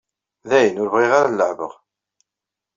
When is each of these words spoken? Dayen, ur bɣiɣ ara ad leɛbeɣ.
Dayen, 0.49 0.79
ur 0.81 0.89
bɣiɣ 0.93 1.11
ara 1.19 1.25
ad 1.29 1.33
leɛbeɣ. 1.37 1.73